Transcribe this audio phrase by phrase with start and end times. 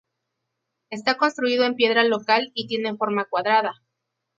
[0.89, 3.83] Está construido en piedra local y tiene forma cuadrada.